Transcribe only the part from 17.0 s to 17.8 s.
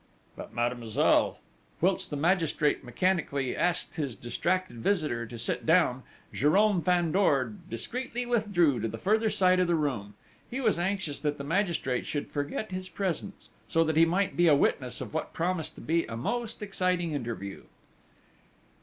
interview.